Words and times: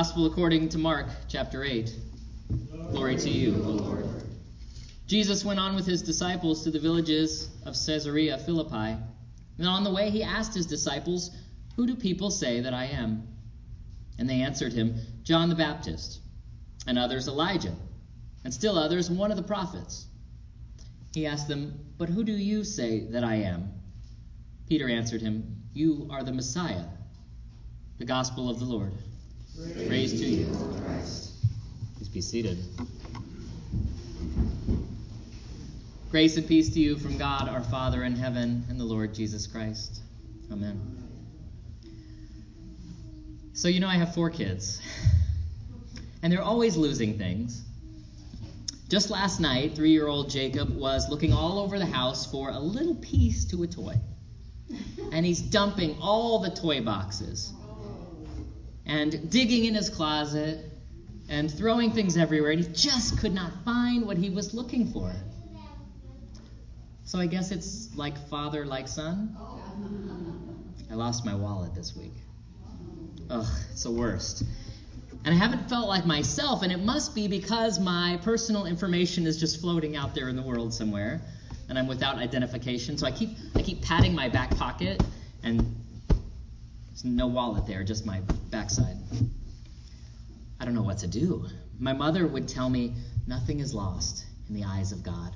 Gospel 0.00 0.24
according 0.24 0.70
to 0.70 0.78
Mark 0.78 1.08
chapter 1.28 1.62
8. 1.62 1.94
Glory 2.90 3.16
to 3.18 3.28
you, 3.28 3.54
O 3.56 3.68
Lord. 3.68 4.06
Jesus 5.06 5.44
went 5.44 5.60
on 5.60 5.74
with 5.74 5.84
his 5.84 6.00
disciples 6.00 6.64
to 6.64 6.70
the 6.70 6.78
villages 6.78 7.50
of 7.66 7.74
Caesarea 7.74 8.38
Philippi. 8.38 8.96
And 9.58 9.68
on 9.68 9.84
the 9.84 9.92
way 9.92 10.08
he 10.08 10.22
asked 10.22 10.54
his 10.54 10.64
disciples, 10.64 11.30
Who 11.76 11.86
do 11.86 11.96
people 11.96 12.30
say 12.30 12.60
that 12.60 12.72
I 12.72 12.86
am? 12.86 13.28
And 14.18 14.26
they 14.26 14.40
answered 14.40 14.72
him, 14.72 14.94
John 15.22 15.50
the 15.50 15.54
Baptist, 15.54 16.20
and 16.86 16.98
others 16.98 17.28
Elijah, 17.28 17.74
and 18.42 18.54
still 18.54 18.78
others 18.78 19.10
one 19.10 19.30
of 19.30 19.36
the 19.36 19.42
prophets. 19.42 20.06
He 21.12 21.26
asked 21.26 21.46
them, 21.46 21.78
But 21.98 22.08
who 22.08 22.24
do 22.24 22.32
you 22.32 22.64
say 22.64 23.00
that 23.10 23.22
I 23.22 23.34
am? 23.34 23.70
Peter 24.66 24.88
answered 24.88 25.20
him, 25.20 25.64
You 25.74 26.08
are 26.10 26.24
the 26.24 26.32
Messiah. 26.32 26.86
The 27.98 28.06
gospel 28.06 28.48
of 28.48 28.60
the 28.60 28.64
Lord. 28.64 28.94
Praise, 29.60 29.86
Praise 29.88 30.12
to 30.12 30.26
you, 30.26 30.46
Christ. 30.86 31.34
Please 31.96 32.08
be 32.08 32.20
seated. 32.22 32.58
Grace 36.10 36.38
and 36.38 36.48
peace 36.48 36.70
to 36.70 36.80
you 36.80 36.96
from 36.96 37.18
God 37.18 37.46
our 37.46 37.60
Father 37.60 38.02
in 38.04 38.16
heaven 38.16 38.64
and 38.70 38.80
the 38.80 38.84
Lord 38.84 39.12
Jesus 39.14 39.46
Christ. 39.46 40.00
Amen. 40.50 40.80
So, 43.52 43.68
you 43.68 43.80
know, 43.80 43.88
I 43.88 43.96
have 43.96 44.14
four 44.14 44.30
kids, 44.30 44.80
and 46.22 46.32
they're 46.32 46.42
always 46.42 46.78
losing 46.78 47.18
things. 47.18 47.62
Just 48.88 49.10
last 49.10 49.40
night, 49.40 49.74
three 49.74 49.90
year 49.90 50.06
old 50.06 50.30
Jacob 50.30 50.74
was 50.74 51.10
looking 51.10 51.34
all 51.34 51.58
over 51.58 51.78
the 51.78 51.86
house 51.86 52.24
for 52.24 52.48
a 52.48 52.58
little 52.58 52.94
piece 52.94 53.44
to 53.50 53.62
a 53.62 53.66
toy. 53.66 53.94
And 55.12 55.26
he's 55.26 55.42
dumping 55.42 55.98
all 56.00 56.38
the 56.38 56.50
toy 56.50 56.80
boxes 56.80 57.52
and 58.86 59.30
digging 59.30 59.64
in 59.66 59.74
his 59.74 59.88
closet 59.88 60.64
and 61.28 61.52
throwing 61.52 61.92
things 61.92 62.16
everywhere, 62.16 62.50
and 62.50 62.64
he 62.64 62.72
just 62.72 63.18
could 63.18 63.32
not 63.32 63.52
find 63.64 64.06
what 64.06 64.16
he 64.16 64.30
was 64.30 64.52
looking 64.52 64.92
for. 64.92 65.12
So 67.04 67.18
I 67.18 67.26
guess 67.26 67.50
it's 67.50 67.94
like 67.96 68.16
father, 68.28 68.64
like 68.64 68.88
son. 68.88 69.36
I 70.90 70.94
lost 70.94 71.24
my 71.24 71.34
wallet 71.34 71.74
this 71.74 71.96
week. 71.96 72.14
Ugh, 73.30 73.46
it's 73.72 73.84
the 73.84 73.90
worst. 73.90 74.44
And 75.24 75.34
I 75.34 75.36
haven't 75.36 75.68
felt 75.68 75.88
like 75.88 76.06
myself, 76.06 76.62
and 76.62 76.72
it 76.72 76.80
must 76.80 77.14
be 77.14 77.28
because 77.28 77.78
my 77.78 78.18
personal 78.22 78.66
information 78.66 79.26
is 79.26 79.38
just 79.38 79.60
floating 79.60 79.96
out 79.96 80.14
there 80.14 80.28
in 80.28 80.36
the 80.36 80.42
world 80.42 80.72
somewhere, 80.72 81.20
and 81.68 81.78
I'm 81.78 81.86
without 81.86 82.16
identification. 82.16 82.96
So 82.96 83.06
I 83.06 83.10
keep 83.10 83.30
I 83.54 83.62
keep 83.62 83.82
patting 83.82 84.14
my 84.14 84.28
back 84.28 84.56
pocket, 84.56 85.02
there's 87.02 87.14
no 87.14 87.28
wallet 87.28 87.66
there, 87.66 87.82
just 87.82 88.04
my 88.04 88.20
backside. 88.50 88.96
I 90.58 90.64
don't 90.64 90.74
know 90.74 90.82
what 90.82 90.98
to 90.98 91.06
do. 91.06 91.46
My 91.78 91.94
mother 91.94 92.26
would 92.26 92.46
tell 92.46 92.68
me, 92.68 92.94
nothing 93.26 93.60
is 93.60 93.72
lost 93.72 94.26
in 94.48 94.54
the 94.54 94.64
eyes 94.64 94.92
of 94.92 95.02
God. 95.02 95.34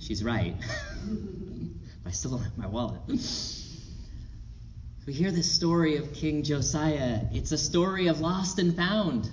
She's 0.00 0.24
right. 0.24 0.56
I 2.06 2.10
still 2.10 2.32
don't 2.32 2.42
have 2.42 2.58
my 2.58 2.66
wallet. 2.66 3.02
We 5.06 5.12
hear 5.12 5.30
this 5.30 5.50
story 5.50 5.96
of 5.96 6.12
King 6.12 6.42
Josiah. 6.42 7.20
It's 7.32 7.52
a 7.52 7.58
story 7.58 8.08
of 8.08 8.20
lost 8.20 8.58
and 8.58 8.74
found. 8.74 9.30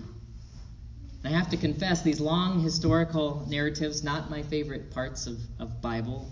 I 1.23 1.29
have 1.29 1.49
to 1.51 1.57
confess, 1.57 2.03
these 2.03 2.19
long 2.19 2.61
historical 2.61 3.45
narratives, 3.49 4.03
not 4.03 4.29
my 4.29 4.43
favorite 4.43 4.91
parts 4.91 5.25
of, 5.25 5.39
of 5.59 5.81
Bible. 5.81 6.29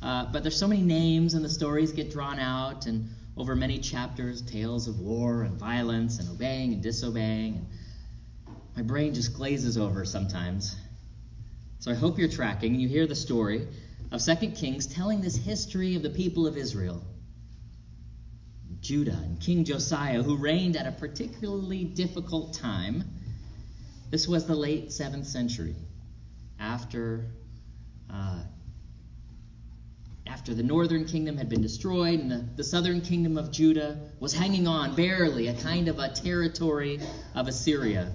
Uh, 0.00 0.26
but 0.32 0.42
there's 0.42 0.56
so 0.56 0.68
many 0.68 0.82
names 0.82 1.34
and 1.34 1.44
the 1.44 1.48
stories 1.50 1.92
get 1.92 2.10
drawn 2.10 2.38
out 2.38 2.86
and 2.86 3.08
over 3.36 3.56
many 3.56 3.78
chapters, 3.78 4.42
tales 4.42 4.88
of 4.88 5.00
war 5.00 5.42
and 5.42 5.58
violence 5.58 6.18
and 6.18 6.28
obeying 6.28 6.74
and 6.74 6.82
disobeying. 6.82 7.66
And 8.46 8.76
my 8.76 8.82
brain 8.82 9.14
just 9.14 9.34
glazes 9.34 9.78
over 9.78 10.04
sometimes. 10.04 10.76
So 11.78 11.90
I 11.90 11.94
hope 11.94 12.18
you're 12.18 12.28
tracking 12.28 12.74
you 12.74 12.88
hear 12.88 13.06
the 13.06 13.14
story 13.14 13.66
of 14.10 14.22
2 14.22 14.34
Kings 14.50 14.86
telling 14.86 15.20
this 15.20 15.36
history 15.36 15.94
of 15.96 16.02
the 16.02 16.10
people 16.10 16.46
of 16.46 16.56
Israel. 16.56 17.02
Judah 18.80 19.12
and 19.12 19.40
King 19.40 19.64
Josiah, 19.64 20.22
who 20.22 20.36
reigned 20.36 20.76
at 20.76 20.86
a 20.86 20.92
particularly 20.92 21.84
difficult 21.84 22.54
time. 22.54 23.04
This 24.10 24.28
was 24.28 24.46
the 24.46 24.56
late 24.56 24.88
7th 24.88 25.24
century, 25.24 25.74
after 26.58 27.26
uh, 28.12 28.42
after 30.26 30.54
the 30.54 30.62
northern 30.62 31.04
kingdom 31.04 31.36
had 31.36 31.48
been 31.48 31.60
destroyed 31.62 32.20
and 32.20 32.30
the, 32.30 32.44
the 32.56 32.64
southern 32.64 33.00
kingdom 33.00 33.36
of 33.36 33.50
Judah 33.50 33.98
was 34.20 34.32
hanging 34.32 34.66
on 34.68 34.94
barely, 34.94 35.48
a 35.48 35.54
kind 35.54 35.88
of 35.88 35.98
a 35.98 36.08
territory 36.08 37.00
of 37.34 37.48
Assyria, 37.48 38.12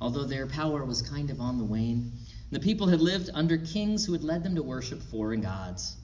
although 0.00 0.24
their 0.24 0.46
power 0.46 0.84
was 0.84 1.02
kind 1.02 1.30
of 1.30 1.40
on 1.40 1.58
the 1.58 1.64
wane. 1.64 2.12
The 2.50 2.60
people 2.60 2.86
had 2.86 3.00
lived 3.00 3.30
under 3.34 3.58
kings 3.58 4.04
who 4.04 4.12
had 4.12 4.22
led 4.22 4.44
them 4.44 4.54
to 4.54 4.62
worship 4.62 5.02
foreign 5.02 5.40
gods. 5.40 5.96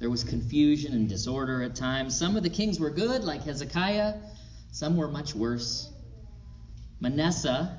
There 0.00 0.10
was 0.10 0.24
confusion 0.24 0.92
and 0.92 1.08
disorder 1.08 1.62
at 1.62 1.76
times. 1.76 2.16
Some 2.16 2.36
of 2.36 2.42
the 2.42 2.50
kings 2.50 2.80
were 2.80 2.90
good, 2.90 3.22
like 3.22 3.44
Hezekiah, 3.44 4.14
some 4.72 4.96
were 4.96 5.08
much 5.08 5.36
worse. 5.36 5.88
Manasseh 7.00 7.78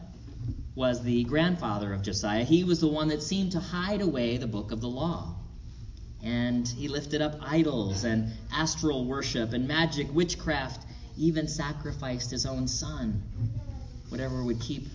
was 0.76 1.04
the 1.04 1.26
grandfather 1.26 1.94
of 1.94 2.02
Josiah. 2.02 2.46
He 2.46 2.64
was 2.64 2.80
the 2.80 2.88
one 2.88 3.10
that 3.10 3.22
seemed 3.22 3.52
to 3.52 3.60
hide 3.60 4.02
away 4.02 4.38
the 4.38 4.48
book 4.48 4.72
of 4.72 4.82
the 4.82 4.90
law 4.90 5.36
and 6.26 6.68
he 6.68 6.88
lifted 6.88 7.22
up 7.22 7.36
idols 7.42 8.04
and 8.04 8.32
astral 8.52 9.06
worship 9.06 9.54
and 9.54 9.68
magic, 9.68 10.12
witchcraft, 10.12 10.84
even 11.18 11.48
sacrificed 11.48 12.32
his 12.32 12.48
own 12.48 12.68
son. 12.68 13.24
Whatever 14.10 14.44
would 14.44 14.60
keep 14.60 14.88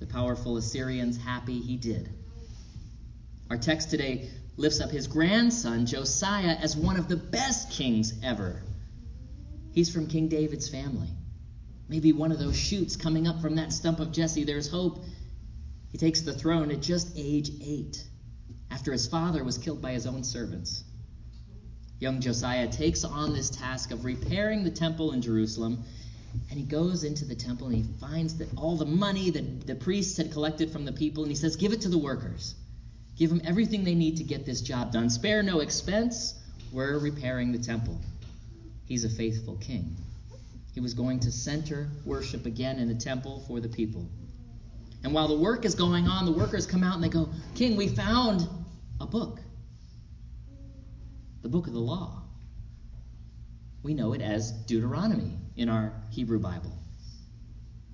the 0.00 0.06
powerful 0.06 0.56
Assyrians 0.56 1.16
happy, 1.16 1.60
he 1.60 1.76
did. 1.76 2.08
Our 3.48 3.56
text 3.56 3.90
today 3.90 4.28
lifts 4.56 4.80
up 4.80 4.90
his 4.90 5.06
grandson, 5.06 5.86
Josiah, 5.86 6.56
as 6.60 6.76
one 6.76 6.96
of 6.96 7.06
the 7.08 7.16
best 7.16 7.70
kings 7.70 8.14
ever. 8.22 8.62
He's 9.72 9.92
from 9.92 10.08
King 10.08 10.28
David's 10.28 10.68
family. 10.68 11.08
Maybe 11.88 12.12
one 12.12 12.32
of 12.32 12.40
those 12.40 12.56
shoots 12.56 12.96
coming 12.96 13.28
up 13.28 13.40
from 13.40 13.54
that 13.56 13.72
stump 13.72 14.00
of 14.00 14.10
Jesse. 14.10 14.44
There's 14.44 14.68
hope. 14.68 15.04
He 15.90 15.98
takes 15.98 16.22
the 16.22 16.32
throne 16.32 16.70
at 16.70 16.80
just 16.80 17.12
age 17.16 17.50
eight 17.62 18.02
after 18.72 18.90
his 18.90 19.06
father 19.06 19.44
was 19.44 19.58
killed 19.58 19.82
by 19.82 19.92
his 19.92 20.06
own 20.06 20.24
servants. 20.24 20.84
Young 22.00 22.20
Josiah 22.20 22.66
takes 22.66 23.04
on 23.04 23.32
this 23.32 23.50
task 23.50 23.90
of 23.90 24.04
repairing 24.04 24.64
the 24.64 24.70
temple 24.70 25.12
in 25.12 25.20
Jerusalem, 25.20 25.84
and 26.50 26.58
he 26.58 26.64
goes 26.64 27.04
into 27.04 27.26
the 27.26 27.34
temple 27.34 27.68
and 27.68 27.76
he 27.76 27.84
finds 28.00 28.38
that 28.38 28.48
all 28.56 28.76
the 28.76 28.86
money 28.86 29.30
that 29.30 29.66
the 29.66 29.74
priests 29.74 30.16
had 30.16 30.32
collected 30.32 30.70
from 30.70 30.84
the 30.86 30.92
people, 30.92 31.22
and 31.22 31.30
he 31.30 31.36
says, 31.36 31.54
Give 31.54 31.72
it 31.72 31.82
to 31.82 31.90
the 31.90 31.98
workers. 31.98 32.54
Give 33.16 33.28
them 33.28 33.42
everything 33.44 33.84
they 33.84 33.94
need 33.94 34.16
to 34.16 34.24
get 34.24 34.46
this 34.46 34.62
job 34.62 34.90
done. 34.90 35.10
Spare 35.10 35.42
no 35.42 35.60
expense. 35.60 36.34
We're 36.72 36.98
repairing 36.98 37.52
the 37.52 37.58
temple. 37.58 38.00
He's 38.86 39.04
a 39.04 39.10
faithful 39.10 39.56
king. 39.56 39.94
He 40.74 40.80
was 40.80 40.94
going 40.94 41.20
to 41.20 41.30
center 41.30 41.88
worship 42.06 42.46
again 42.46 42.78
in 42.78 42.88
the 42.88 42.94
temple 42.94 43.44
for 43.46 43.60
the 43.60 43.68
people. 43.68 44.08
And 45.04 45.12
while 45.12 45.28
the 45.28 45.36
work 45.36 45.66
is 45.66 45.74
going 45.74 46.08
on, 46.08 46.24
the 46.24 46.32
workers 46.32 46.66
come 46.66 46.82
out 46.82 46.94
and 46.94 47.04
they 47.04 47.10
go, 47.10 47.28
King, 47.54 47.76
we 47.76 47.88
found 47.88 48.48
a 49.02 49.06
book. 49.06 49.40
The 51.42 51.48
book 51.48 51.66
of 51.66 51.72
the 51.72 51.80
law. 51.80 52.22
We 53.82 53.94
know 53.94 54.12
it 54.12 54.22
as 54.22 54.52
Deuteronomy 54.52 55.36
in 55.56 55.68
our 55.68 55.92
Hebrew 56.10 56.38
Bible. 56.38 56.72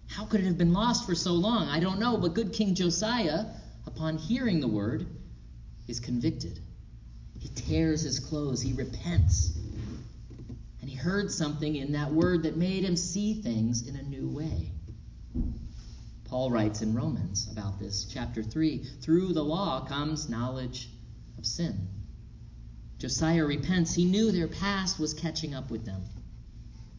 How 0.09 0.27
could 0.27 0.41
it 0.41 0.44
have 0.44 0.59
been 0.59 0.75
lost 0.75 1.06
for 1.06 1.15
so 1.15 1.32
long? 1.32 1.69
I 1.69 1.81
don't 1.81 1.99
know, 1.99 2.19
but 2.19 2.35
good 2.35 2.53
King 2.53 2.75
Josiah, 2.75 3.47
upon 3.87 4.19
hearing 4.19 4.61
the 4.61 4.69
word, 4.69 5.06
is 5.87 5.99
convicted. 5.99 6.61
He 7.38 7.49
tears 7.49 8.03
his 8.03 8.21
clothes, 8.21 8.61
he 8.61 8.75
repents. 8.75 9.56
And 10.82 10.91
he 10.91 10.97
heard 10.97 11.31
something 11.31 11.77
in 11.77 11.93
that 11.93 12.12
word 12.12 12.43
that 12.43 12.56
made 12.56 12.85
him 12.85 12.97
see 12.97 13.41
things 13.41 13.88
in 13.88 13.97
a 13.97 14.03
new 14.03 14.29
way. 14.29 14.73
Paul 16.25 16.50
writes 16.50 16.82
in 16.82 16.94
Romans 16.94 17.49
about 17.50 17.79
this, 17.79 18.05
chapter 18.05 18.43
3 18.43 18.85
through 19.00 19.32
the 19.32 19.43
law 19.43 19.87
comes 19.87 20.29
knowledge 20.29 20.91
of 21.38 21.46
sin. 21.46 21.88
Josiah 22.99 23.44
repents. 23.44 23.94
He 23.94 24.05
knew 24.05 24.32
their 24.32 24.49
past 24.49 24.99
was 24.99 25.14
catching 25.14 25.55
up 25.55 25.70
with 25.70 25.85
them. 25.85 26.02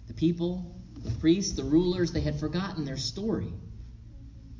The 0.08 0.14
people, 0.14 0.82
the 1.04 1.12
priests, 1.20 1.56
the 1.56 1.64
rulers, 1.64 2.12
they 2.12 2.22
had 2.22 2.40
forgotten 2.40 2.86
their 2.86 2.98
story. 2.98 3.54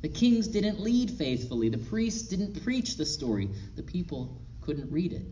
The 0.02 0.08
kings 0.08 0.48
didn't 0.48 0.80
lead 0.80 1.10
faithfully. 1.10 1.68
The 1.68 1.78
priests 1.78 2.28
didn't 2.28 2.62
preach 2.62 2.96
the 2.96 3.06
story. 3.06 3.50
The 3.76 3.82
people 3.82 4.40
couldn't 4.60 4.90
read 4.90 5.12
it. 5.12 5.26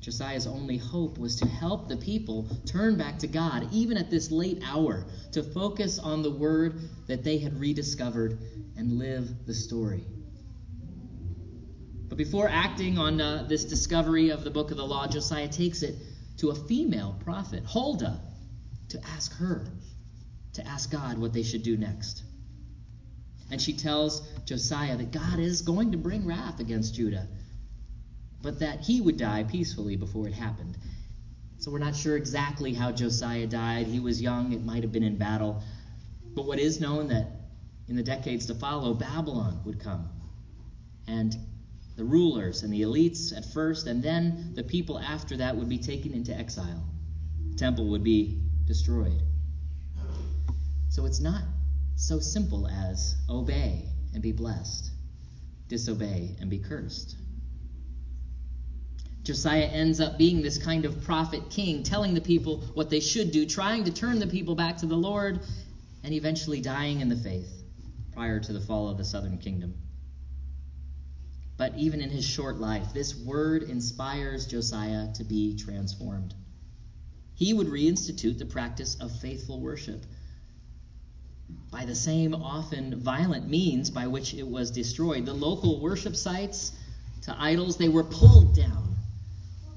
Josiah's 0.00 0.46
only 0.46 0.78
hope 0.78 1.18
was 1.18 1.36
to 1.36 1.46
help 1.46 1.88
the 1.88 1.96
people 1.96 2.48
turn 2.64 2.96
back 2.96 3.18
to 3.18 3.26
God, 3.26 3.68
even 3.70 3.98
at 3.98 4.10
this 4.10 4.30
late 4.30 4.62
hour, 4.64 5.04
to 5.32 5.42
focus 5.42 5.98
on 5.98 6.22
the 6.22 6.30
word 6.30 6.80
that 7.06 7.22
they 7.22 7.38
had 7.38 7.60
rediscovered 7.60 8.38
and 8.76 8.92
live 8.92 9.46
the 9.46 9.52
story. 9.52 10.04
But 12.10 12.18
before 12.18 12.48
acting 12.48 12.98
on 12.98 13.20
uh, 13.20 13.46
this 13.48 13.64
discovery 13.64 14.30
of 14.30 14.44
the 14.44 14.50
book 14.50 14.70
of 14.72 14.76
the 14.76 14.86
law, 14.86 15.06
Josiah 15.06 15.48
takes 15.48 15.82
it 15.82 15.94
to 16.38 16.50
a 16.50 16.54
female 16.54 17.16
prophet, 17.24 17.62
Huldah, 17.64 18.20
to 18.90 19.00
ask 19.06 19.32
her. 19.36 19.64
to 20.54 20.66
ask 20.66 20.90
God 20.90 21.18
what 21.18 21.32
they 21.32 21.44
should 21.44 21.62
do 21.62 21.76
next. 21.76 22.24
And 23.50 23.62
she 23.62 23.72
tells 23.72 24.28
Josiah 24.44 24.96
that 24.96 25.12
God 25.12 25.38
is 25.38 25.62
going 25.62 25.92
to 25.92 25.98
bring 25.98 26.26
wrath 26.26 26.60
against 26.60 26.94
Judah, 26.94 27.28
but 28.42 28.58
that 28.60 28.80
he 28.80 29.00
would 29.00 29.16
die 29.16 29.44
peacefully 29.44 29.96
before 29.96 30.26
it 30.26 30.34
happened. 30.34 30.76
So 31.58 31.70
we're 31.70 31.78
not 31.78 31.94
sure 31.94 32.16
exactly 32.16 32.74
how 32.74 32.90
Josiah 32.90 33.46
died. 33.46 33.86
He 33.86 34.00
was 34.00 34.20
young, 34.20 34.52
it 34.52 34.64
might 34.64 34.82
have 34.82 34.92
been 34.92 35.02
in 35.02 35.16
battle. 35.16 35.62
But 36.34 36.46
what 36.46 36.58
is 36.58 36.80
known 36.80 37.08
that 37.08 37.26
in 37.86 37.96
the 37.96 38.02
decades 38.02 38.46
to 38.46 38.54
follow, 38.54 38.94
Babylon 38.94 39.60
would 39.64 39.78
come. 39.78 40.08
And 41.06 41.36
the 41.96 42.04
rulers 42.04 42.62
and 42.62 42.72
the 42.72 42.82
elites 42.82 43.36
at 43.36 43.44
first, 43.52 43.86
and 43.86 44.02
then 44.02 44.52
the 44.54 44.62
people 44.62 44.98
after 44.98 45.36
that 45.36 45.56
would 45.56 45.68
be 45.68 45.78
taken 45.78 46.12
into 46.12 46.36
exile. 46.36 46.84
The 47.50 47.56
temple 47.56 47.88
would 47.88 48.04
be 48.04 48.42
destroyed. 48.66 49.22
So 50.88 51.06
it's 51.06 51.20
not 51.20 51.42
so 51.96 52.18
simple 52.18 52.66
as 52.66 53.16
obey 53.28 53.84
and 54.14 54.22
be 54.22 54.32
blessed, 54.32 54.90
disobey 55.68 56.36
and 56.40 56.50
be 56.50 56.58
cursed. 56.58 57.16
Josiah 59.22 59.66
ends 59.66 60.00
up 60.00 60.16
being 60.18 60.42
this 60.42 60.58
kind 60.58 60.84
of 60.84 61.04
prophet 61.04 61.50
king, 61.50 61.82
telling 61.82 62.14
the 62.14 62.20
people 62.20 62.62
what 62.74 62.90
they 62.90 63.00
should 63.00 63.30
do, 63.30 63.44
trying 63.46 63.84
to 63.84 63.92
turn 63.92 64.18
the 64.18 64.26
people 64.26 64.54
back 64.54 64.78
to 64.78 64.86
the 64.86 64.96
Lord, 64.96 65.40
and 66.02 66.14
eventually 66.14 66.60
dying 66.60 67.00
in 67.00 67.08
the 67.08 67.16
faith 67.16 67.62
prior 68.12 68.40
to 68.40 68.52
the 68.52 68.60
fall 68.60 68.88
of 68.88 68.96
the 68.96 69.04
southern 69.04 69.38
kingdom. 69.38 69.74
But 71.60 71.76
even 71.76 72.00
in 72.00 72.08
his 72.08 72.24
short 72.24 72.58
life, 72.58 72.94
this 72.94 73.14
word 73.14 73.64
inspires 73.64 74.46
Josiah 74.46 75.12
to 75.12 75.24
be 75.24 75.54
transformed. 75.54 76.32
He 77.34 77.52
would 77.52 77.66
reinstitute 77.66 78.38
the 78.38 78.46
practice 78.46 78.94
of 78.94 79.20
faithful 79.20 79.60
worship 79.60 80.06
by 81.70 81.84
the 81.84 81.94
same 81.94 82.34
often 82.34 82.98
violent 83.02 83.46
means 83.46 83.90
by 83.90 84.06
which 84.06 84.32
it 84.32 84.48
was 84.48 84.70
destroyed. 84.70 85.26
The 85.26 85.34
local 85.34 85.82
worship 85.82 86.16
sites 86.16 86.72
to 87.24 87.36
idols, 87.38 87.76
they 87.76 87.90
were 87.90 88.04
pulled 88.04 88.54
down. 88.54 88.96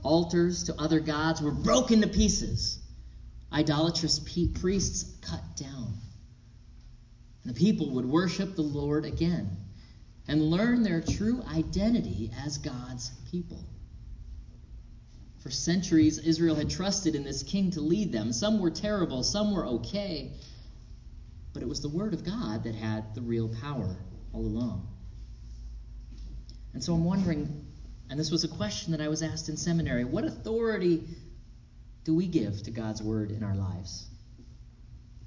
Altars 0.03 0.63
to 0.63 0.80
other 0.80 1.01
gods 1.01 1.41
were 1.41 1.51
broken 1.51 2.00
to 2.00 2.07
pieces. 2.07 2.80
Idolatrous 3.51 4.19
priests 4.53 5.18
cut 5.19 5.57
down. 5.57 5.97
The 7.44 7.53
people 7.53 7.89
would 7.89 8.06
worship 8.06 8.56
the 8.56 8.62
Lord 8.62 9.03
again 9.03 9.62
and 10.28 10.42
learn 10.42 10.84
their 10.84 11.02
true 11.02 11.44
identity 11.48 12.31
as 12.46 12.58
God's 12.58 13.12
people. 13.30 13.64
For 15.40 15.52
centuries, 15.52 16.20
Israel 16.20 16.56
had 16.56 16.70
trusted 16.70 17.16
in 17.16 17.24
this 17.24 17.44
king 17.44 17.72
to 17.72 17.81
lead 17.81 18.14
them. 18.14 18.31
Some 18.31 18.60
were 18.60 18.72
terrible, 18.72 19.24
some 19.24 19.54
were 19.54 19.66
okay, 19.66 20.31
but 21.54 21.62
it 21.62 21.68
was 21.68 21.81
the 21.81 21.90
Word 21.90 22.14
of 22.14 22.24
God 22.24 22.64
that 22.64 22.75
had 22.75 23.14
the 23.14 23.22
real 23.22 23.50
power 23.62 23.98
all 24.31 24.42
along. 24.42 24.88
And 26.74 26.81
so 26.81 26.94
I'm 26.94 27.04
wondering, 27.04 27.66
and 28.10 28.18
this 28.18 28.31
was 28.31 28.46
a 28.46 28.48
question 28.48 28.94
that 28.94 29.02
I 29.02 29.10
was 29.10 29.22
asked 29.22 29.50
in 29.50 29.58
seminary 29.58 30.06
what 30.06 30.24
authority 30.24 31.04
do 32.06 32.16
we 32.16 32.28
give 32.28 32.64
to 32.64 32.72
God's 32.72 33.02
Word 33.02 33.30
in 33.31 33.44
our 33.44 33.56
lives? 33.56 34.08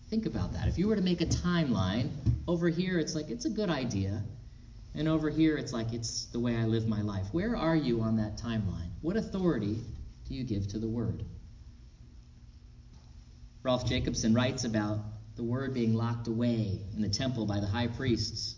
Think 0.09 0.25
about 0.25 0.55
that. 0.55 0.69
If 0.69 0.79
you 0.79 0.89
were 0.89 0.97
to 0.97 1.03
make 1.03 1.21
a 1.21 1.27
timeline, 1.27 2.11
over 2.49 2.69
here 2.69 2.99
it's 2.99 3.15
like 3.15 3.29
it's 3.29 3.45
a 3.45 3.51
good 3.51 3.71
idea. 3.71 4.23
And 4.97 5.09
over 5.09 5.29
here, 5.29 5.59
it's 5.59 5.75
like 5.75 5.93
it's 5.93 6.25
the 6.27 6.41
way 6.41 6.57
I 6.57 6.65
live 6.65 6.89
my 6.89 7.03
life. 7.03 7.27
Where 7.33 7.55
are 7.55 7.77
you 7.77 8.01
on 8.01 8.17
that 8.17 8.39
timeline? 8.39 8.89
What 9.03 9.17
authority 9.17 9.85
do 10.27 10.35
you 10.35 10.43
give 10.43 10.69
to 10.69 10.79
the 10.79 10.89
Word? 10.89 11.23
Rolf 13.63 13.87
Jacobson 13.87 14.33
writes 14.33 14.65
about 14.65 15.01
the 15.37 15.45
Word 15.45 15.75
being 15.75 15.95
locked 15.95 16.29
away 16.29 16.81
in 16.95 17.03
the 17.03 17.11
temple 17.11 17.45
by 17.45 17.61
the 17.61 17.67
high 17.67 17.89
priests. 17.89 18.57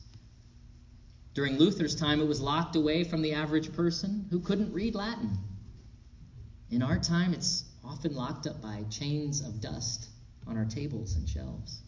During 1.35 1.59
Luther's 1.59 1.97
time, 1.97 2.21
it 2.21 2.29
was 2.29 2.41
locked 2.41 2.77
away 2.77 3.03
from 3.03 3.21
the 3.21 3.33
average 3.33 3.73
person 3.75 4.27
who 4.31 4.39
couldn't 4.39 4.73
read 4.73 4.95
Latin. 4.95 5.39
In 6.71 6.83
our 6.83 6.99
time, 6.99 7.35
it's 7.35 7.65
often 7.85 8.15
locked 8.15 8.47
up 8.47 8.63
by 8.63 8.85
chains 8.91 9.41
of 9.41 9.61
dust 9.61 10.09
on 10.47 10.57
our 10.57 10.67
tables 10.67 11.17
and 11.17 11.29
shelves. 11.29 11.81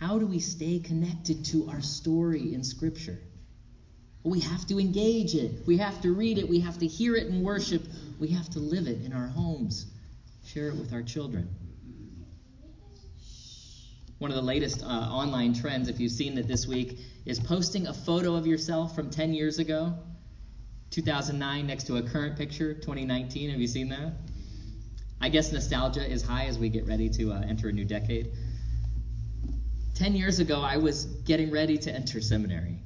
How 0.00 0.18
do 0.18 0.26
we 0.26 0.38
stay 0.38 0.78
connected 0.78 1.44
to 1.46 1.68
our 1.68 1.82
story 1.82 2.54
in 2.54 2.64
Scripture? 2.64 3.18
Well, 4.22 4.32
we 4.32 4.40
have 4.40 4.66
to 4.68 4.80
engage 4.80 5.34
it. 5.34 5.66
We 5.66 5.76
have 5.76 6.00
to 6.00 6.14
read 6.14 6.38
it. 6.38 6.48
We 6.48 6.60
have 6.60 6.78
to 6.78 6.86
hear 6.86 7.16
it 7.16 7.26
in 7.26 7.42
worship. 7.42 7.82
We 8.18 8.28
have 8.28 8.48
to 8.50 8.60
live 8.60 8.86
it 8.86 9.02
in 9.04 9.12
our 9.12 9.26
homes, 9.26 9.84
share 10.46 10.68
it 10.68 10.76
with 10.76 10.94
our 10.94 11.02
children. 11.02 11.50
One 14.16 14.30
of 14.30 14.36
the 14.36 14.42
latest 14.42 14.82
uh, 14.82 14.86
online 14.86 15.52
trends, 15.52 15.88
if 15.88 16.00
you've 16.00 16.12
seen 16.12 16.38
it 16.38 16.48
this 16.48 16.66
week, 16.66 16.98
is 17.26 17.38
posting 17.38 17.86
a 17.86 17.92
photo 17.92 18.34
of 18.34 18.46
yourself 18.46 18.94
from 18.94 19.10
10 19.10 19.34
years 19.34 19.58
ago, 19.58 19.94
2009, 20.92 21.66
next 21.66 21.84
to 21.88 21.96
a 21.98 22.02
current 22.02 22.38
picture, 22.38 22.72
2019. 22.72 23.50
Have 23.50 23.60
you 23.60 23.66
seen 23.66 23.90
that? 23.90 24.14
I 25.20 25.28
guess 25.28 25.52
nostalgia 25.52 26.10
is 26.10 26.22
high 26.22 26.46
as 26.46 26.58
we 26.58 26.70
get 26.70 26.86
ready 26.86 27.10
to 27.10 27.32
uh, 27.32 27.42
enter 27.42 27.68
a 27.68 27.72
new 27.72 27.84
decade. 27.84 28.30
10 30.00 30.16
years 30.16 30.38
ago, 30.38 30.62
I 30.62 30.78
was 30.78 31.04
getting 31.26 31.50
ready 31.50 31.76
to 31.76 31.92
enter 31.92 32.22
seminary. 32.22 32.78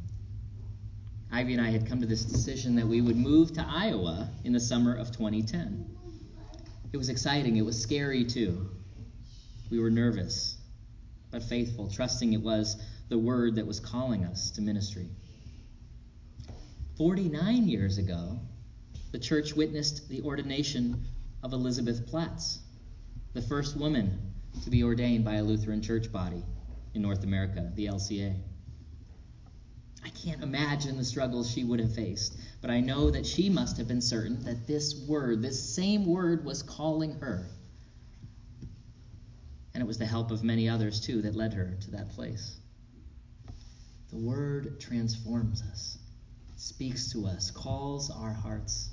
Ivy 1.30 1.52
and 1.52 1.64
I 1.64 1.70
had 1.70 1.88
come 1.88 2.00
to 2.00 2.08
this 2.08 2.24
decision 2.24 2.74
that 2.74 2.88
we 2.88 3.00
would 3.00 3.16
move 3.16 3.52
to 3.52 3.64
Iowa 3.64 4.28
in 4.42 4.52
the 4.52 4.58
summer 4.58 4.96
of 4.96 5.12
2010. 5.12 5.96
It 6.92 6.96
was 6.96 7.10
exciting, 7.10 7.56
it 7.56 7.64
was 7.64 7.80
scary 7.80 8.24
too. 8.24 8.68
We 9.70 9.78
were 9.78 9.92
nervous, 9.92 10.56
but 11.30 11.44
faithful, 11.44 11.88
trusting 11.88 12.32
it 12.32 12.40
was 12.42 12.82
the 13.08 13.18
word 13.18 13.54
that 13.54 13.66
was 13.68 13.78
calling 13.78 14.24
us 14.24 14.50
to 14.50 14.60
ministry. 14.60 15.08
49 16.98 17.68
years 17.68 17.98
ago, 17.98 18.40
the 19.12 19.20
church 19.20 19.54
witnessed 19.54 20.08
the 20.08 20.20
ordination 20.22 21.04
of 21.44 21.52
Elizabeth 21.52 22.08
Platz, 22.08 22.58
the 23.34 23.42
first 23.42 23.76
woman 23.76 24.18
to 24.64 24.70
be 24.70 24.82
ordained 24.82 25.24
by 25.24 25.34
a 25.34 25.44
Lutheran 25.44 25.80
church 25.80 26.10
body 26.10 26.42
in 26.94 27.02
North 27.02 27.24
America, 27.24 27.70
the 27.74 27.86
LCA. 27.86 28.34
I 30.04 30.08
can't 30.10 30.42
imagine 30.42 30.96
the 30.96 31.04
struggles 31.04 31.50
she 31.50 31.64
would 31.64 31.80
have 31.80 31.94
faced, 31.94 32.38
but 32.60 32.70
I 32.70 32.80
know 32.80 33.10
that 33.10 33.26
she 33.26 33.48
must 33.48 33.76
have 33.78 33.88
been 33.88 34.00
certain 34.00 34.42
that 34.44 34.66
this 34.66 34.94
word, 35.08 35.42
this 35.42 35.74
same 35.74 36.06
word, 36.06 36.44
was 36.44 36.62
calling 36.62 37.18
her. 37.20 37.46
And 39.72 39.82
it 39.82 39.86
was 39.86 39.98
the 39.98 40.06
help 40.06 40.30
of 40.30 40.44
many 40.44 40.68
others, 40.68 41.00
too, 41.00 41.22
that 41.22 41.34
led 41.34 41.52
her 41.54 41.76
to 41.80 41.90
that 41.92 42.10
place. 42.10 42.58
The 44.10 44.18
word 44.18 44.78
transforms 44.78 45.62
us, 45.72 45.98
speaks 46.56 47.10
to 47.12 47.26
us, 47.26 47.50
calls 47.50 48.10
our 48.10 48.32
hearts, 48.32 48.90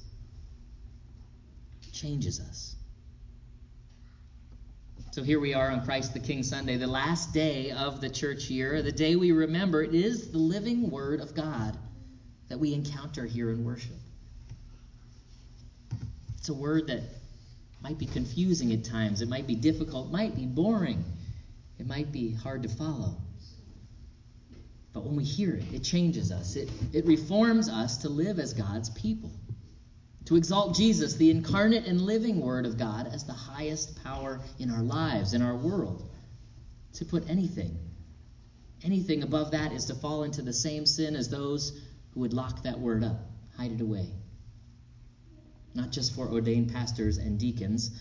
changes 1.91 2.39
us. 2.39 2.75
So 5.10 5.24
here 5.24 5.39
we 5.39 5.53
are 5.53 5.70
on 5.70 5.84
Christ 5.84 6.13
the 6.13 6.20
King 6.20 6.43
Sunday, 6.43 6.77
the 6.77 6.88
last 6.88 7.34
day 7.34 7.72
of 7.72 8.00
the 8.00 8.10
church 8.10 8.50
year, 8.50 8.81
the 8.81 8.91
day 8.91 9.15
we 9.15 9.31
remember 9.31 9.81
it 9.81 9.93
is 9.93 10.31
the 10.31 10.38
living 10.38 10.89
Word 10.89 11.20
of 11.20 11.36
God 11.36 11.77
that 12.48 12.58
we 12.58 12.74
encounter 12.74 13.25
here 13.25 13.50
in 13.50 13.65
worship. 13.65 13.96
It's 16.38 16.48
a 16.50 16.53
word 16.53 16.88
that 16.88 17.01
might 17.81 17.98
be 17.98 18.05
confusing 18.05 18.72
at 18.72 18.86
times, 18.86 19.22
it 19.22 19.27
might 19.27 19.48
be 19.48 19.55
difficult, 19.55 20.08
it 20.08 20.12
might 20.12 20.36
be 20.36 20.46
boring, 20.46 21.03
it 21.77 21.88
might 21.88 22.12
be 22.12 22.34
hard 22.34 22.63
to 22.63 22.70
follow. 22.70 23.15
But 24.93 25.03
when 25.03 25.15
we 25.15 25.24
hear 25.24 25.55
it, 25.55 25.65
it 25.74 25.84
changes 25.84 26.31
us, 26.31 26.55
it, 26.55 26.70
it 26.93 27.05
reforms 27.05 27.67
us 27.67 27.98
to 27.98 28.10
live 28.10 28.39
as 28.39 28.53
God's 28.53 28.89
people 28.89 29.31
to 30.31 30.38
exalt 30.38 30.73
Jesus, 30.73 31.15
the 31.15 31.29
incarnate 31.29 31.85
and 31.85 32.00
living 32.00 32.39
Word 32.39 32.65
of 32.65 32.77
God, 32.77 33.05
as 33.05 33.25
the 33.25 33.33
highest 33.33 34.01
power 34.01 34.39
in 34.59 34.71
our 34.71 34.81
lives, 34.81 35.33
in 35.33 35.41
our 35.41 35.57
world. 35.57 36.09
To 36.93 37.05
put 37.05 37.29
anything, 37.29 37.77
anything 38.81 39.23
above 39.23 39.51
that 39.51 39.73
is 39.73 39.83
to 39.85 39.95
fall 39.95 40.23
into 40.23 40.41
the 40.41 40.53
same 40.53 40.85
sin 40.85 41.17
as 41.17 41.27
those 41.27 41.81
who 42.13 42.21
would 42.21 42.31
lock 42.31 42.63
that 42.63 42.79
Word 42.79 43.03
up, 43.03 43.19
hide 43.57 43.73
it 43.73 43.81
away. 43.81 44.07
Not 45.73 45.91
just 45.91 46.15
for 46.15 46.29
ordained 46.29 46.71
pastors 46.71 47.17
and 47.17 47.38
deacons. 47.38 47.91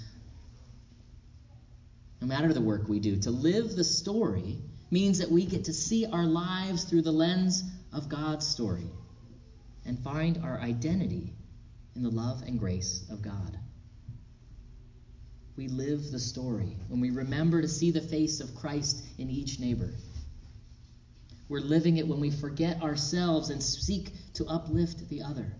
No 2.21 2.29
matter 2.29 2.53
the 2.53 2.61
work 2.61 2.89
we 2.89 3.01
do, 3.01 3.17
to 3.23 3.33
live 3.33 3.75
the 3.75 3.83
story 3.83 4.57
means 4.93 5.19
that 5.19 5.33
we 5.33 5.47
get 5.47 5.65
to 5.65 5.73
see 5.73 6.07
our 6.07 6.27
lives 6.27 6.85
through 6.85 7.03
the 7.03 7.11
lens 7.11 7.65
of 7.93 8.09
God's 8.09 8.47
story 8.47 8.89
and 9.85 9.99
find 9.99 10.39
our 10.45 10.61
identity 10.61 11.35
in 11.95 12.03
the 12.03 12.11
love 12.11 12.43
and 12.43 12.59
grace 12.59 13.05
of 13.11 13.23
God. 13.23 13.59
We 15.57 15.69
live 15.69 16.11
the 16.11 16.19
story 16.19 16.77
when 16.89 17.01
we 17.01 17.11
remember 17.11 17.61
to 17.61 17.69
see 17.69 17.91
the 17.91 18.01
face 18.01 18.41
of 18.41 18.55
Christ 18.55 19.05
in 19.19 19.29
each 19.31 19.59
neighbor. 19.59 19.91
We're 21.49 21.61
living 21.61 21.97
it 21.97 22.07
when 22.07 22.21
we 22.21 22.31
forget 22.31 22.81
ourselves 22.83 23.51
and 23.51 23.63
seek 23.63 24.13
to 24.35 24.47
uplift 24.47 25.09
the 25.09 25.23
other. 25.23 25.53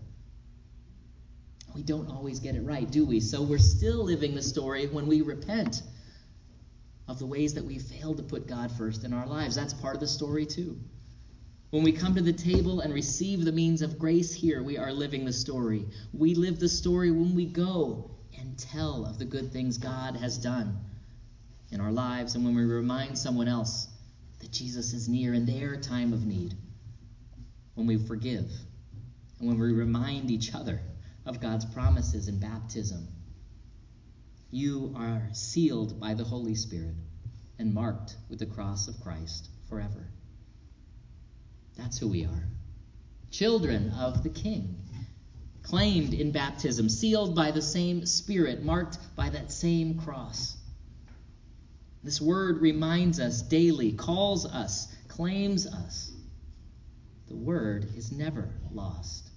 We 1.75 1.83
don't 1.83 2.09
always 2.09 2.39
get 2.39 2.55
it 2.55 2.61
right, 2.61 2.89
do 2.89 3.05
we? 3.05 3.19
So 3.19 3.43
we're 3.43 3.59
still 3.59 4.03
living 4.03 4.33
the 4.33 4.41
story 4.41 4.87
when 4.87 5.07
we 5.07 5.21
repent 5.21 5.83
of 7.07 7.19
the 7.19 7.25
ways 7.25 7.53
that 7.53 7.65
we 7.65 7.77
failed 7.77 8.17
to 8.17 8.23
put 8.23 8.47
God 8.47 8.71
first 8.71 9.03
in 9.03 9.13
our 9.13 9.27
lives. 9.27 9.55
That's 9.55 9.73
part 9.73 9.95
of 9.95 9.99
the 9.99 10.07
story, 10.07 10.45
too. 10.45 10.79
When 11.71 11.83
we 11.83 11.91
come 11.91 12.13
to 12.15 12.21
the 12.21 12.33
table 12.33 12.81
and 12.81 12.93
receive 12.93 13.43
the 13.43 13.51
means 13.51 13.81
of 13.81 13.97
grace 13.97 14.33
here, 14.33 14.61
we 14.61 14.77
are 14.77 14.91
living 14.91 15.25
the 15.25 15.33
story. 15.33 15.87
We 16.13 16.35
live 16.35 16.59
the 16.59 16.69
story 16.69 17.11
when 17.11 17.33
we 17.33 17.45
go 17.45 18.11
and 18.37 18.57
tell 18.57 19.05
of 19.05 19.17
the 19.17 19.25
good 19.25 19.51
things 19.51 19.77
God 19.77 20.15
has 20.17 20.37
done 20.37 20.77
in 21.71 21.81
our 21.81 21.91
lives 21.91 22.35
and 22.35 22.43
when 22.43 22.55
we 22.55 22.63
remind 22.63 23.17
someone 23.17 23.47
else 23.47 23.87
that 24.39 24.51
Jesus 24.51 24.93
is 24.93 25.07
near 25.07 25.33
in 25.33 25.45
their 25.45 25.77
time 25.77 26.13
of 26.13 26.25
need. 26.25 26.53
When 27.75 27.87
we 27.87 27.97
forgive 27.97 28.51
and 29.39 29.47
when 29.47 29.57
we 29.57 29.71
remind 29.71 30.29
each 30.29 30.53
other 30.53 30.81
of 31.25 31.39
God's 31.39 31.65
promises 31.65 32.27
in 32.27 32.39
baptism 32.39 33.07
you 34.51 34.93
are 34.97 35.29
sealed 35.31 35.97
by 35.97 36.13
the 36.13 36.25
Holy 36.25 36.55
Spirit 36.55 36.95
and 37.57 37.73
marked 37.73 38.17
with 38.29 38.39
the 38.39 38.45
cross 38.45 38.89
of 38.89 38.99
Christ 38.99 39.47
forever. 39.69 40.09
That's 41.77 41.97
who 41.97 42.07
we 42.07 42.25
are. 42.25 42.43
Children 43.31 43.91
of 43.91 44.23
the 44.23 44.29
King, 44.29 44.75
claimed 45.63 46.13
in 46.13 46.31
baptism, 46.31 46.89
sealed 46.89 47.35
by 47.35 47.51
the 47.51 47.61
same 47.61 48.05
Spirit, 48.05 48.63
marked 48.63 48.97
by 49.15 49.29
that 49.29 49.51
same 49.51 49.99
cross. 49.99 50.57
This 52.03 52.19
word 52.19 52.61
reminds 52.61 53.19
us 53.19 53.41
daily, 53.41 53.93
calls 53.93 54.45
us, 54.45 54.93
claims 55.07 55.67
us. 55.67 56.11
The 57.27 57.35
word 57.35 57.87
is 57.95 58.11
never 58.11 58.49
lost 58.71 59.31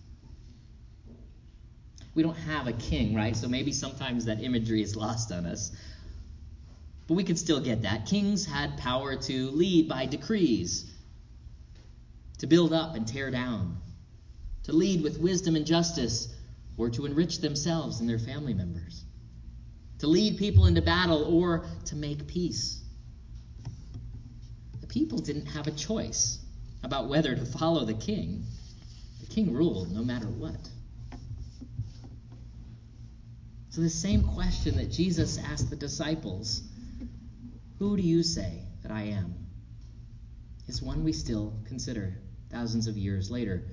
we 2.15 2.23
don't 2.23 2.37
have 2.37 2.67
a 2.67 2.73
king, 2.73 3.15
right? 3.15 3.37
So 3.37 3.49
maybe 3.49 3.73
sometimes 3.73 4.27
that 4.27 4.43
imagery 4.43 4.83
is 4.83 4.97
lost 4.97 5.33
on 5.33 5.47
us. 5.47 5.73
But 7.07 7.15
we 7.15 7.25
can 7.25 7.37
still 7.37 7.61
get 7.61 7.83
that. 7.83 8.07
Kings 8.07 8.47
had 8.47 8.79
power 8.79 9.17
to 9.17 9.51
lead 9.51 9.89
by 9.89 10.07
decrees, 10.07 10.91
to 12.39 12.47
build 12.47 12.73
up 12.73 12.95
and 12.95 13.07
tear 13.07 13.31
down, 13.31 13.79
to 14.65 14.73
lead 14.73 15.03
with 15.03 15.19
wisdom 15.19 15.57
and 15.57 15.67
justice, 15.67 16.35
or 16.77 16.91
to 16.91 17.07
enrich 17.07 17.39
themselves 17.39 18.01
and 18.01 18.09
their 18.09 18.19
family 18.19 18.55
members, 18.55 19.05
to 19.99 20.07
lead 20.07 20.39
people 20.39 20.67
into 20.67 20.83
battle 20.83 21.25
or 21.25 21.67
to 21.85 21.97
make 21.97 22.27
peace. 22.27 22.83
The 24.81 24.87
people 24.87 25.19
didn't 25.19 25.47
have 25.47 25.67
a 25.67 25.73
choice 25.73 26.39
about 26.83 27.09
whether 27.09 27.35
to 27.35 27.45
follow 27.45 27.85
the 27.85 27.95
king. 27.95 28.45
The 29.21 29.27
king 29.27 29.53
ruled 29.53 29.93
no 29.93 30.03
matter 30.03 30.27
what. 30.27 30.69
So, 33.71 33.81
the 33.81 33.91
same 33.91 34.23
question 34.23 34.77
that 34.77 34.91
Jesus 34.91 35.39
asked 35.39 35.71
the 35.71 35.77
disciples 35.77 36.63
Who 37.79 37.97
do 37.97 38.03
you 38.03 38.23
say 38.23 38.63
that 38.83 38.93
I 38.93 39.03
am? 39.03 39.35
is 40.69 40.81
one 40.81 41.05
we 41.05 41.13
still 41.13 41.55
consider 41.67 42.17
thousands 42.55 42.87
of 42.87 42.97
years 42.97 43.31
later. 43.31 43.65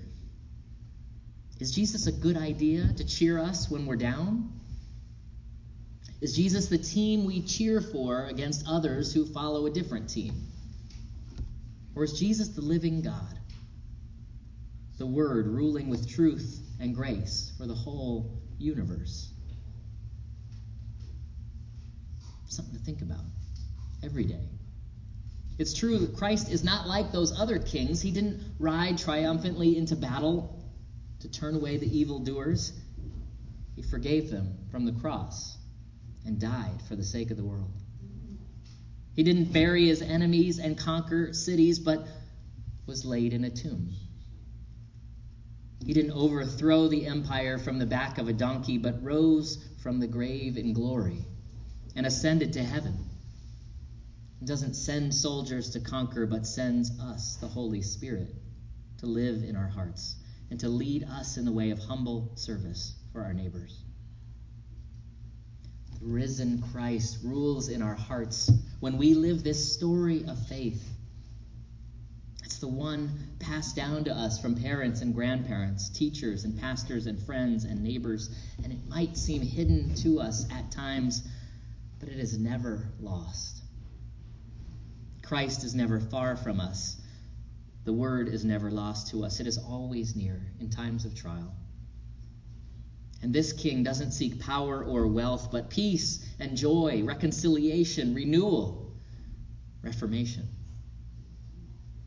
Is 1.60 1.72
Jesus 1.72 2.08
a 2.08 2.12
good 2.12 2.36
idea 2.36 2.92
to 2.98 3.06
cheer 3.06 3.38
us 3.38 3.70
when 3.70 3.86
we're 3.86 3.96
down? 3.96 4.52
Is 6.20 6.36
Jesus 6.36 6.68
the 6.68 6.80
team 6.80 7.26
we 7.26 7.42
cheer 7.42 7.80
for 7.80 8.26
against 8.26 8.68
others 8.68 9.14
who 9.14 9.26
follow 9.26 9.68
a 9.68 9.70
different 9.70 10.10
team? 10.10 10.48
Or 11.96 12.04
is 12.04 12.20
Jesus 12.20 12.50
the 12.50 12.62
living 12.62 13.02
God, 13.02 13.38
the 14.98 15.06
Word 15.06 15.48
ruling 15.48 15.88
with 15.88 16.10
truth 16.10 16.60
and 16.80 16.96
grace 16.96 17.52
for 17.58 17.68
the 17.68 17.76
whole 17.76 18.42
universe? 18.58 19.32
something 22.52 22.78
to 22.78 22.84
think 22.84 23.02
about 23.02 23.24
every 24.04 24.26
day. 24.26 24.50
It's 25.58 25.74
true 25.74 26.00
that 26.00 26.16
Christ 26.16 26.52
is 26.52 26.64
not 26.64 26.88
like 26.88 27.12
those 27.12 27.38
other 27.40 27.60
kings. 27.60 28.02
He 28.02 28.12
didn't 28.12 28.42
ride 28.60 28.98
triumphantly 28.98 29.78
into 29.78 29.96
battle 29.96 30.64
to 31.20 31.30
turn 31.30 31.56
away 31.56 31.78
the 31.78 32.00
evildoers. 32.00 32.74
He 33.76 33.82
forgave 33.82 34.32
them 34.32 34.54
from 34.72 34.86
the 34.86 34.92
cross 34.94 35.58
and 36.26 36.40
died 36.40 36.82
for 36.88 36.96
the 36.96 37.04
sake 37.04 37.32
of 37.32 37.38
the 37.38 37.44
world. 37.44 37.72
He 39.16 39.24
didn't 39.24 39.52
bury 39.52 39.88
his 39.88 40.02
enemies 40.02 40.60
and 40.60 40.78
conquer 40.78 41.34
cities, 41.34 41.80
but 41.80 42.08
was 42.86 43.06
laid 43.06 43.34
in 43.34 43.44
a 43.44 43.50
tomb. 43.50 43.94
He 45.86 45.94
didn't 45.94 46.12
overthrow 46.12 46.88
the 46.88 47.08
empire 47.08 47.58
from 47.58 47.80
the 47.80 47.86
back 47.86 48.18
of 48.18 48.28
a 48.28 48.34
donkey, 48.34 48.78
but 48.78 49.04
rose 49.04 49.58
from 49.82 50.00
the 50.00 50.08
grave 50.08 50.58
in 50.58 50.74
glory 50.74 51.26
and 51.96 52.06
ascended 52.06 52.54
to 52.54 52.64
heaven. 52.64 53.11
Doesn't 54.44 54.74
send 54.74 55.14
soldiers 55.14 55.70
to 55.72 55.80
conquer, 55.80 56.26
but 56.26 56.48
sends 56.48 57.00
us, 57.00 57.36
the 57.36 57.48
Holy 57.48 57.82
Spirit, 57.82 58.34
to 58.98 59.06
live 59.06 59.44
in 59.44 59.56
our 59.56 59.68
hearts 59.68 60.16
and 60.50 60.60
to 60.60 60.70
lead 60.70 61.04
us 61.04 61.38
in 61.38 61.46
the 61.46 61.52
way 61.52 61.70
of 61.70 61.80
humble 61.80 62.32
service 62.36 62.96
for 63.14 63.22
our 63.24 63.34
neighbors. 63.34 63.84
The 66.00 66.08
risen 66.08 66.64
Christ 66.72 67.20
rules 67.24 67.70
in 67.70 67.82
our 67.82 67.96
hearts 67.96 68.52
when 68.80 68.98
we 68.98 69.14
live 69.14 69.44
this 69.44 69.74
story 69.74 70.26
of 70.26 70.48
faith. 70.48 70.90
It's 72.44 72.58
the 72.58 72.68
one 72.68 73.12
passed 73.40 73.76
down 73.76 74.04
to 74.06 74.14
us 74.14 74.42
from 74.42 74.56
parents 74.56 75.02
and 75.02 75.14
grandparents, 75.14 75.90
teachers 75.90 76.44
and 76.46 76.60
pastors 76.60 77.06
and 77.06 77.22
friends 77.22 77.64
and 77.64 77.84
neighbors, 77.84 78.36
and 78.64 78.74
it 78.74 78.88
might 78.88 79.16
seem 79.18 79.42
hidden 79.42 79.94
to 79.96 80.20
us 80.20 80.50
at 80.52 80.72
times 80.72 81.22
but 82.02 82.10
it 82.10 82.18
is 82.18 82.38
never 82.38 82.90
lost. 83.00 83.61
Christ 85.32 85.64
is 85.64 85.74
never 85.74 86.02
far 86.02 86.36
from 86.36 86.60
us. 86.60 86.98
The 87.86 87.94
word 87.94 88.28
is 88.28 88.44
never 88.44 88.70
lost 88.70 89.12
to 89.12 89.24
us. 89.24 89.40
It 89.40 89.48
is 89.48 89.58
always 89.58 90.14
near 90.14 90.42
in 90.60 90.70
times 90.70 91.06
of 91.06 91.16
trial. 91.16 91.54
And 93.22 93.34
this 93.34 93.54
king 93.54 93.82
doesn't 93.82 94.12
seek 94.12 94.42
power 94.42 94.84
or 94.84 95.08
wealth, 95.08 95.48
but 95.50 95.70
peace 95.70 96.28
and 96.42 96.58
joy, 96.58 97.04
reconciliation, 97.06 98.14
renewal, 98.14 98.92
reformation. 99.82 100.50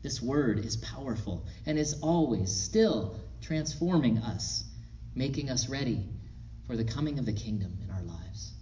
This 0.03 0.21
word 0.21 0.63
is 0.63 0.77
powerful 0.77 1.47
and 1.65 1.79
is 1.79 1.95
always 2.03 2.51
still 2.51 3.15
transforming 3.41 4.19
us, 4.19 4.65
making 5.15 5.49
us 5.49 5.67
ready 5.67 6.05
for 6.67 6.77
the 6.77 6.85
coming 6.85 7.17
of 7.17 7.25
the 7.25 7.33
kingdom 7.33 7.75
in 7.83 7.89
our 7.89 8.03
lives. 8.03 8.54